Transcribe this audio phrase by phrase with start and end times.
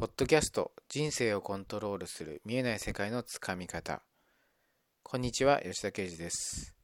[0.00, 4.00] ポッドキャスト人生をコントロールする見えない世界のつかみ方。
[5.02, 6.74] こんにちは吉田啓二です。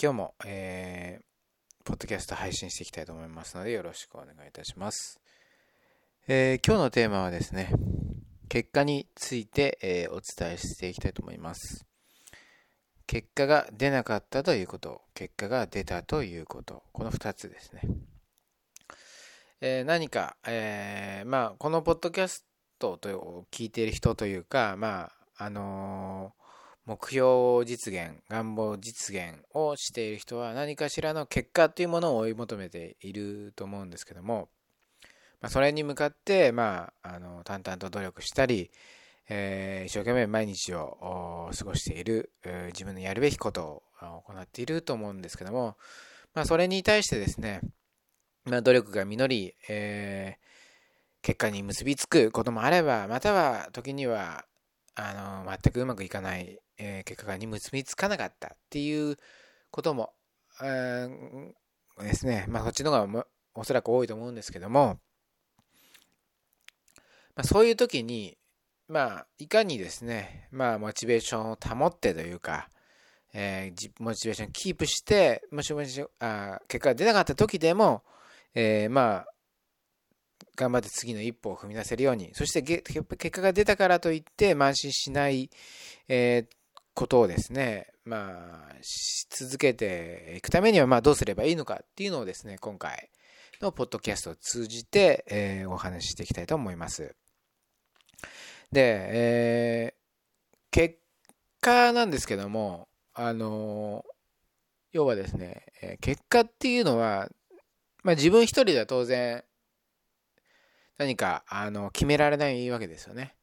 [0.00, 5.20] 今日も、えー、ポッドキャスト配信していきたいと思いますのでよろしくお願いいたします、
[6.28, 7.72] えー、今日のテーマはですね
[8.48, 11.84] 結果について、えー、お伝えしていきたいと思います。
[13.08, 17.80] 結果が出なかったということ結果が出たということこの2つですね。
[19.60, 22.46] えー、何か、えー、まあ、このポッドキャス
[22.78, 34.48] トと聞いている人というか、まあ、あのー、目標実現、願望実現をしている人は何かしらの結果というものを追い求めていると思うんですけども、
[35.40, 38.70] まあ、それに向かって、まあ、あの淡々と努力したり、
[39.28, 45.76] えー、一生懸命毎日を過ごしている、えー、自分のやるべきことを行っていると思うんですけども、
[46.32, 47.60] まあ、それに対してですね、
[48.48, 50.46] まあ、努力が実り、えー、
[51.22, 54.44] 結果に結びつくこともあれば、または時には、
[54.94, 59.16] あの、全くうまくいかない、えー、結果に結びつかなかったっていう
[59.70, 60.12] ことも、
[60.62, 61.52] えー、
[62.02, 64.98] ですね、まあ、そっちの方がおそらく多いと思うんですけども、
[67.36, 68.38] まあ、そういう時に、
[68.88, 72.68] まあ、いかにですね、まあ、モチベーションを保ってというか、
[73.34, 78.02] えー、モチベーションキープして、もしもしあ結果が出なかった時でも、
[78.60, 79.26] えー、まあ、
[80.56, 85.48] 頑張って次の一歩を踏み出せるように、そして結果が出たからといって慢心しない、
[86.08, 88.74] えー、ことをですね、まあ、
[89.30, 93.10] 続けていくためには、まあ、どうすればいいのかっていうのをですね、今回
[93.60, 97.14] のポッドキャストを通じて、えー、お話ししていきたいと思います。
[98.72, 99.96] で、えー、
[100.72, 100.96] 結
[101.60, 104.04] 果なんですけども、あの
[104.90, 105.64] 要はですね、
[106.00, 107.28] 結果っていうのは
[108.08, 109.44] まあ、自分一人では当然
[110.96, 113.34] 何かあの決められないわけですよね。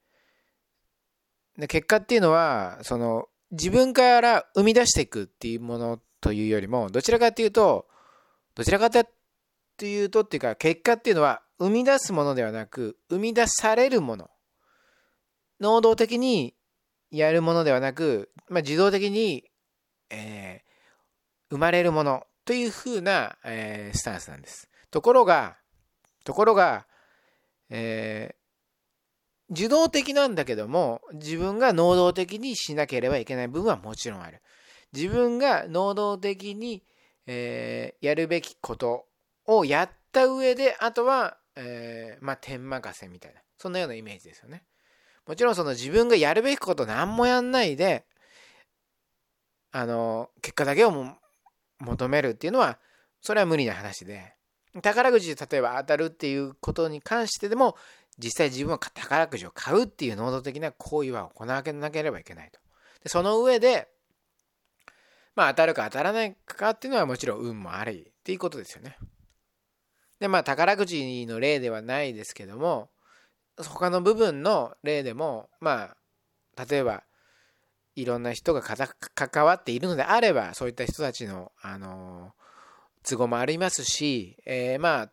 [1.55, 7.85] で結果っていうのはその自分から生み出していくっていうものというよりもどちらかっていうと
[8.55, 9.05] どちらかと
[9.85, 14.31] いうとっていうか結果っていうのは生み出すものではなく生み出されるもの
[15.59, 16.55] 能動的に
[17.11, 19.43] やるものではなく、まあ、自動的に、
[20.09, 24.69] えー、生まれるものというふうな、えー、スタンスなんです。
[24.91, 25.57] ところが、
[26.23, 26.85] ところが、
[27.69, 34.41] えー、受動的なんだけども、自分が能動的にしなければいけない部分はもちろんある。
[34.93, 36.83] 自分が能動的に、
[37.25, 39.07] えー、やるべきこと
[39.45, 44.63] をやった上で、あとは、えー、まあ、点任せみたいな、そんなようなイメージですよね。
[45.25, 48.05] もちろんその自分がやるべきこと何もやんないで、
[49.71, 50.91] あの、結果だけを
[51.79, 52.79] 求めるっていうのは、
[53.21, 54.35] それは無理な話で、
[54.81, 57.75] 宝くじで例えば当たるっていうことに関してでも、
[58.17, 62.59] 実際自分は宝くじを買うっていう能動的な行為は行わなければいけないと。
[63.03, 63.89] でその上で、
[65.35, 68.97] まあ当たるか当たらないかっていうのはもちろん運もありっていうことですよね。
[70.19, 72.89] で、まあ宝くじの例ではないですけども、
[73.57, 75.95] 他の部分の例でも、ま
[76.57, 77.03] あ、例えば、
[77.95, 82.33] いろんな人が関わっているのであれば、そういった人たちの、あの
[83.03, 85.11] 都合もありますし、えー、まあ、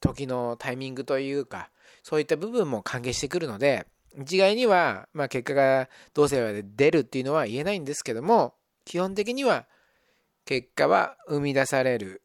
[0.00, 1.70] 時のタイミングというか、
[2.02, 3.86] そういった部分も関係してくるので、
[4.16, 8.54] 一概には、まあ、結果がどうせば出るっていうのは言えないんですけども、
[8.84, 9.66] 基本的には、
[10.44, 12.22] 結果は生み出される、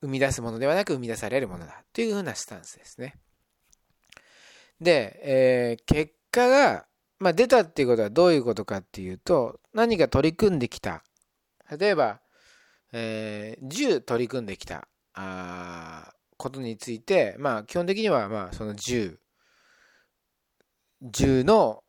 [0.00, 3.16] 生み出すものではなく生み出されるものだというふうなスタンスですね。
[4.80, 6.86] で、えー、結果が
[7.18, 11.02] まあ、出たっていうことはどういうことかっていうと、何か取り組んできた。
[11.78, 12.20] 例えば、
[12.92, 14.88] えー、10取り組んできた。
[15.14, 19.16] あことについて、まあ、基本的には、まあ、その10、
[21.02, 21.82] 10の、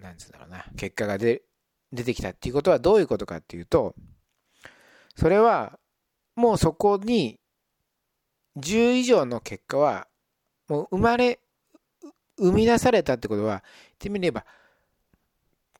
[0.00, 1.42] なんつうんだろうな、結果が出
[1.92, 3.94] 出てきたっていうことはどういうことかっていうと、
[5.16, 5.78] それは、
[6.34, 7.40] もうそこに、
[8.56, 10.08] 10以上の結果は、
[10.68, 11.40] もう生まれ
[12.38, 13.62] 生み出されたってことは、言っ
[13.98, 14.44] てみれば、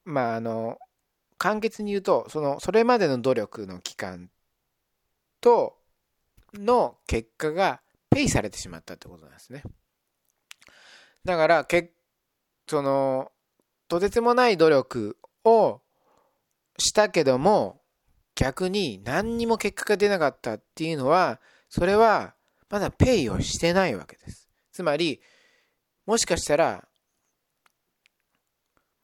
[0.05, 0.79] まあ、あの、
[1.39, 4.31] 簡潔に言うと、その、それまでの努力の期間
[5.41, 5.77] と、
[6.55, 9.63] の結果がペイされてしまったってことなんですね。
[11.25, 11.93] だから、け
[12.67, 13.33] その、
[13.89, 15.81] とてつもない努力を
[16.79, 17.81] したけども、
[18.35, 22.35] 逆に何にも結果が出なかったっていうのは、それは
[22.71, 24.49] まだペイをしてないわけです。
[24.73, 25.21] つまり、
[26.09, 26.89] もしかしたら、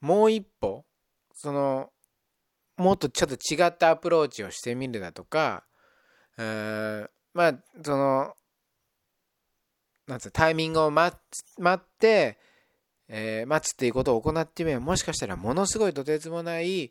[0.01, 0.87] もう一歩、
[1.35, 1.91] その、
[2.79, 5.67] もっとちょっと違ったアプローチをしてみるだとか、
[6.39, 7.55] まあ、
[7.85, 8.33] その、
[10.07, 11.15] なんつうタイミングを待
[11.59, 12.39] 待って、
[13.09, 16.91] えー、待つっていうことを行ってみれば、もしかしたらものすごいとてつもない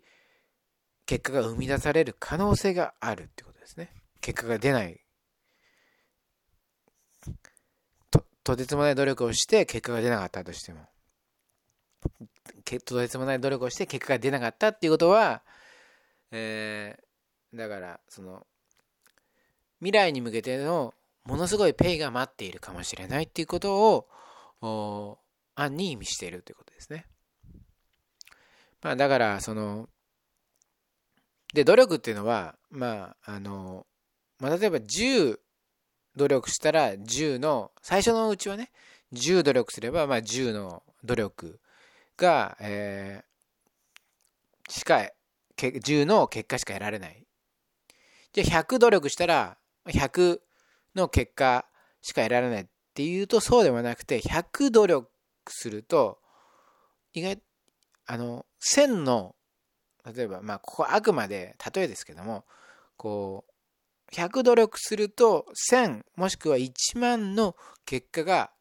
[1.08, 3.90] 結果が生み出される可能性があるってことですね。
[4.22, 5.03] 結果が出ない
[8.44, 8.56] と。
[8.56, 10.82] てつもない努力をして結果が出なかったとしても。
[12.86, 15.44] とてつもない努力をして結果が出なかったっていうことは、
[16.32, 18.46] えー、だからその
[19.80, 20.94] 未来に向けての
[21.26, 24.08] ものすごいペイが待っているかもしれないっていうこと
[24.62, 25.20] を
[25.56, 27.06] 案に意味しているということですね。
[28.82, 29.88] まあだからその
[31.54, 33.86] で努力っていうのはまああの、
[34.40, 35.40] まあ、例えば10
[36.16, 38.72] 努力したら10の最初のうちはね
[39.14, 41.60] 10努力すればまあ10の努力
[42.18, 45.10] が、えー、しか
[45.58, 47.24] 10の結果しか得られない。
[48.34, 50.40] じゃあ100努力したら100
[50.96, 51.66] の結果
[52.02, 55.10] しか得られないっていうとそうではなくて100努力
[55.48, 56.20] すると
[57.14, 57.40] 意外
[58.06, 59.36] あの1000の
[60.06, 62.46] 例えばまあここあくまで例えですけども
[62.98, 63.53] こう
[64.14, 67.56] 100努力すると1000もしくは1万の
[67.86, 68.52] 結果が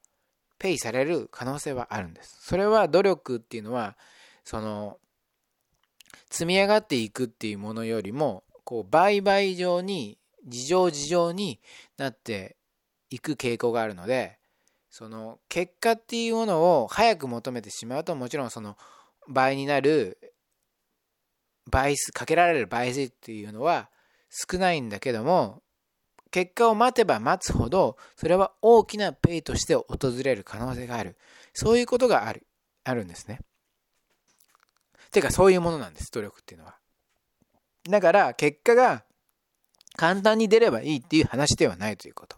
[0.58, 2.38] ペイされる可能性はあるんです。
[2.42, 3.96] それは努力っていうのは
[4.44, 4.98] その
[6.30, 11.60] 積み上がっていくっていうものよりもこう倍々上に事情事情に
[11.98, 12.56] なって
[13.10, 14.38] いく傾向があるので
[14.90, 18.76] その結果っていうものを早く求めてしまうともちろんその
[19.28, 20.18] 倍になる
[21.70, 23.90] 倍数かけられる倍数っていうのは
[24.32, 25.62] 少ないんだけども
[26.30, 29.86] 結果を待てば待つほどそれは大きなペイとして訪
[30.24, 31.16] れる可能性がある
[31.52, 32.46] そういうことがある
[32.84, 33.40] あるんですね
[35.10, 36.76] てかそういうものなんです努力っていうのは
[37.88, 39.04] だから結果が
[39.96, 42.36] 簡単に出ればいいっていう話ではないということ。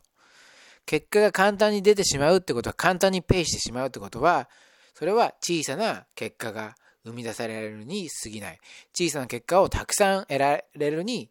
[0.86, 4.48] 結果が簡単に出てしまうってことは簡単にペイしてしまうってことは、
[4.94, 6.74] それは小さな結果が
[7.04, 8.58] 生み出されるに過ぎない。
[8.92, 11.30] 小さな結果をたくさん得られるに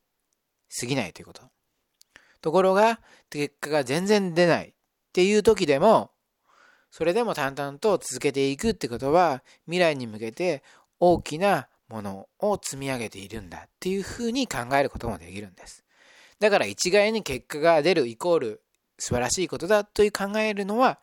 [0.80, 1.42] 過ぎないということ。
[2.42, 3.00] ところが、
[3.30, 4.74] 結果が全然出ないっ
[5.14, 6.12] ていう時でも、
[6.92, 10.64] それでも淡々と続けていくってことは、未来に向けて
[11.00, 15.84] 大きなものを積み上げているんだっていうふうに考えることもできるんです。
[16.40, 18.62] だから一概に結果が出るイコール
[18.98, 21.00] 素晴らしいことだという考えるのは、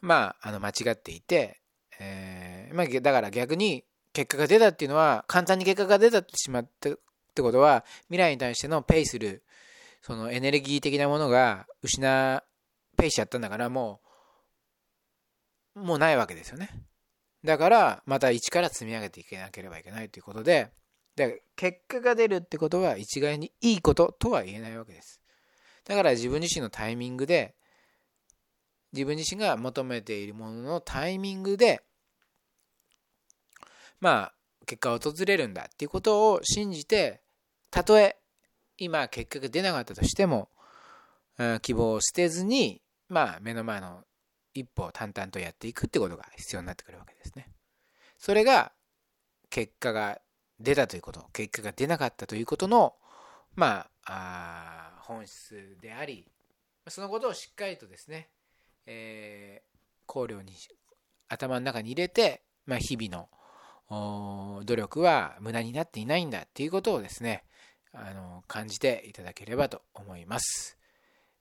[0.00, 1.60] まあ、あの間違っていて、
[2.00, 6.90] えー、まあ、だから逆に結果が出たっていうのは、簡単に結果が出たってしまった
[7.32, 9.42] ってことは、未来に対してのペイする、
[10.02, 12.00] そのエネルギー的なものが失、
[12.96, 14.00] ペイしちゃったんだから、も
[15.74, 16.68] う、もうないわけですよね。
[17.42, 20.70] だから、また一から積み上げていけなければいけないということで、
[21.16, 25.20] で結果が出るってことは一概にいいこととは言えないわけです。
[25.84, 27.54] だから自分自身のタイミングで
[28.92, 31.82] 自分自身が求めているもののタイミングで
[34.00, 34.34] まあ
[34.66, 37.21] 結果が訪れるんだっていうことを信じて
[37.72, 38.16] たとえ
[38.78, 40.50] 今結果が出なかったとしても
[41.62, 44.04] 希望を捨てずにまあ目の前の
[44.54, 47.50] 一歩を淡々とやっていくってことが必要になってくるわけですね。
[48.18, 48.72] それが
[49.50, 50.20] 結果が
[50.60, 52.94] 出たということ、結果が出なかったということの、
[53.54, 56.30] まあ、あ本質であり、
[56.88, 58.28] そのことをしっかりとですね、
[58.86, 60.52] えー、考慮に、
[61.28, 63.28] 頭の中に入れて、まあ、日々
[63.90, 67.44] の努力は無駄になっていないんだっていうことをですね、
[67.92, 70.78] あの感じていただければと思います。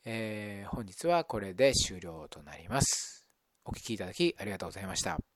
[0.05, 3.25] えー、本日はこれで終了となります。
[3.65, 5.30] お聴きいただきありがとうございました。